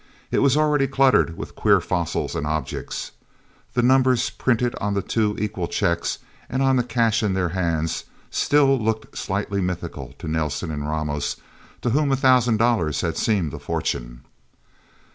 [0.31, 3.11] It was already cluttered with queer fossils and objects.
[3.75, 6.17] The numbers printed on the two equal checks,
[6.49, 11.35] and on the cash in their hands, still looked slightly mythical to Nelsen and Ramos,
[11.83, 14.21] to whom a thousand dollars had seemed a fortune.